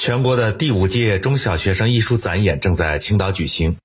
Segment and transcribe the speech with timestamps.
[0.00, 3.76] 全国的第五届中小学生艺术展演正在青岛举行。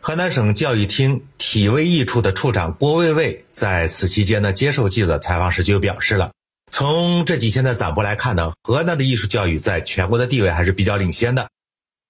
[0.00, 6.32] 河南省教育厅体卫艺处的处长郭卫卫在此期间呢接受记者采访时就表示了，
[6.72, 11.50] 从这几天的展播来看呢，河南的艺术教育在全国的地位还是比较领先的。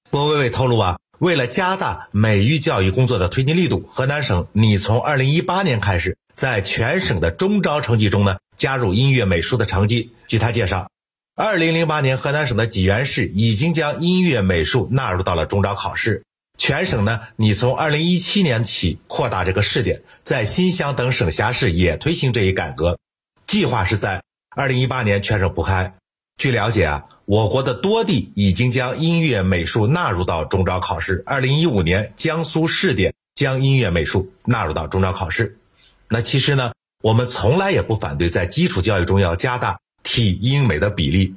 [0.09, 10.13] 郭卫卫透露啊，为了加大美育教育工作的推进力度，河南省拟从二零一八年开始，在全省的中招成绩中呢加入音乐美术的成绩。
[10.29, 10.89] 据他介绍。
[11.41, 16.25] 二零零八年，河南省的济源市已经将音乐美术纳入到了中招考试。
[16.59, 22.99] 全省呢，你从二零一七年起扩大这个试点，在新乡等省辖市也推行这一改革，
[23.47, 24.21] 计划是在
[24.57, 25.95] 二零一八年全省铺开。
[26.39, 31.23] 据了解啊，我国的多地已经将音乐美术纳入到中招考试。
[31.25, 35.57] 二零一五年，江苏试点将音乐美术纳入到中招考试。
[36.09, 36.73] 那其实呢，
[37.05, 39.79] 我们从来也不反对在基础教育中要加大。
[40.11, 41.35] 体英美的比例，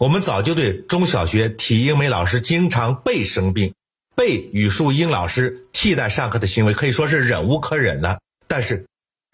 [0.00, 3.74] 我们早就对中小学体英美老师经常被生病、
[4.16, 8.18] 被语数英老师替代上课的行为可以说是忍无可忍了。
[8.48, 8.86] 但是，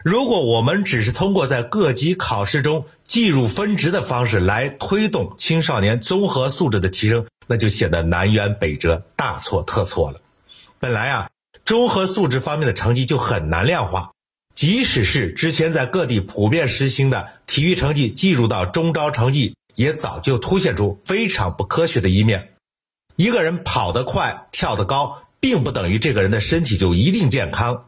[0.03, 10.19] 如果我们只是通过在各级考试中计入分值的方式来推动青少年综合素质的提升，那就显得南辕北辙、大错特错了。
[10.79, 11.29] 本来啊，
[11.63, 14.11] 综合素质方面的成绩就很难量化。
[14.61, 22.49] 即使是之前在各地普遍实行的体育成绩计入到中招成绩，也早就凸显出非常不科学的一面。
[23.15, 27.85] 一个人跑得快、跳得高，并不等于这个人的身体就一定健康。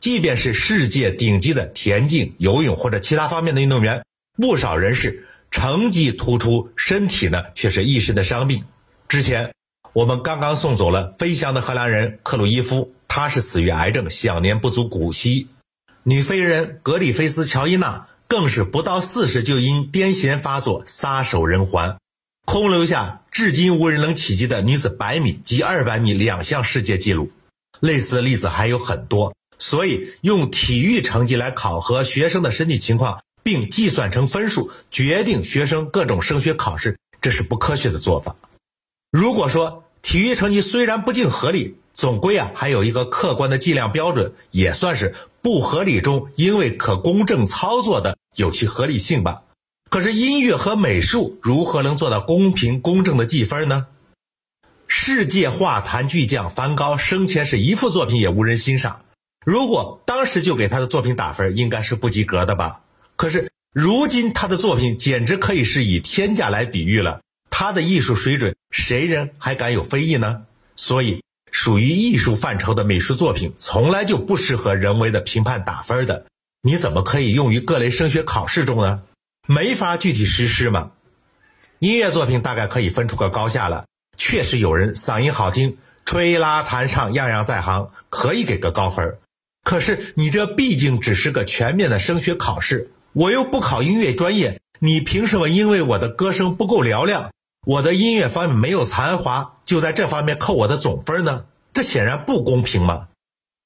[0.00, 4.02] 即便是世界顶级的田径、游泳或者其他方面的运动员，
[4.36, 8.64] 不少人士成绩突出，身体呢却是一身的伤病。
[9.06, 9.52] 之前
[9.92, 15.46] 我们刚刚送走了飞翔的荷兰人克鲁伊夫，他是死于癌症，享年不足古稀。
[16.08, 21.98] 女飞人格里菲斯·乔伊娜更是不到四十就因癫痫发作撒手人寰，
[22.44, 27.32] 空留下至今无人能企及的女子百米及二百米两项世界纪录。
[27.80, 38.36] 类似的例子还有很多，所以用体育成绩来考核学生的身体情况，并计算成分数决定学生各种升学考试，这是不科学的做法。
[39.10, 45.12] 如果说体育成绩虽然不尽合理，总归啊还有一个客观的计量标准，也算是。
[45.42, 49.44] 不合理中，因为可公正操作的有其合理性吧。
[49.88, 53.86] 可是音乐和美术如何能做到公平公正的计分呢？
[54.88, 59.04] 世界画坛巨匠梵高生前是一幅作品也无人欣赏，
[59.44, 62.80] 如果当时就给他的作品打分，应该是不及格的吧。
[63.14, 67.20] 可是如今他的作品简直可以是以天价来比喻了，
[67.50, 70.42] 他的艺术水准，谁人还敢有非议呢？
[70.74, 71.22] 所以。
[71.58, 76.26] 属于艺术范畴的美术作品，从来就不适合人为的评判打分的。
[76.62, 79.02] 你怎么可以用于各类升学考试中呢？
[79.48, 80.90] 没法具体实施嘛。
[81.78, 83.86] 音乐作品大概可以分出个高下了。
[84.18, 89.16] 确实有人嗓音好听，吹拉弹唱样样在行，可以给个高分。
[89.64, 97.30] 可是你这毕竟只是个全面的升学考试，我又不考音乐专业，你凭什么因为我的歌声不够嘹亮？
[97.66, 101.46] 我的音乐方面没有才华，就在这方面扣我的总分呢？
[101.74, 103.08] 这显然不公平嘛！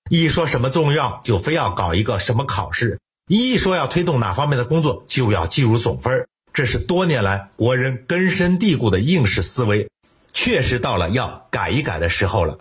[0.08, 2.96] 一说什么重要，就非要搞一个什么考试；
[3.28, 6.26] 一说要推动哪方面的工作，就要计入总分。
[6.54, 9.86] 这是多年来国人根深蒂固的应试思维，
[10.32, 12.58] 确实到了要改一改的时候了。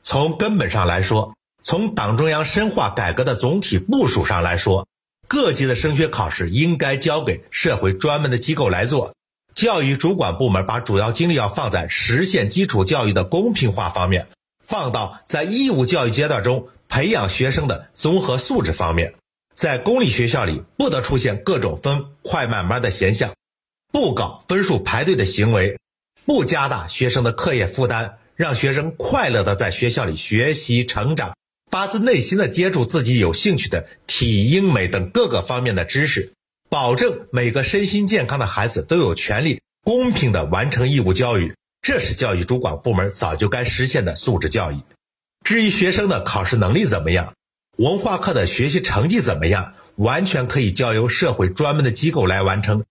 [0.00, 4.88] 从根本上来说，从党中央深化改革的总体部署上来说，
[5.26, 9.12] 各级的升学考试应该交给社会专门的机构来做。
[9.58, 14.28] 教育主管部门把主要精力要放在实现基础教育的公平化方面，
[14.64, 19.12] 放到在义务教育阶段中培养学生的综合素质方面。
[19.56, 23.32] 在公立学校里，不得出现各种分快慢班的现象，
[23.92, 25.76] 不搞分数排队的行为，
[26.24, 31.34] 不加大学生的课业负担，让学生快乐的在学校里学习成长，
[31.68, 36.30] 发自内心的接触自己有兴趣的体英美等各个方面的知识。
[36.70, 44.76] 保证每个身心健康的孩子都有权利公平地完成义务教育，这是教育主管部门早就该实现的素质教育。
[45.42, 47.32] 至于学生的考试能力怎么样，
[47.78, 52.84] 文化课的学习成绩怎么样，完全可以交由社会专门的机构来完成，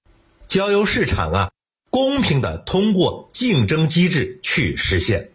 [0.48, 1.52] 交由市场啊，
[1.92, 5.30] 公平的通过竞争机制去实现。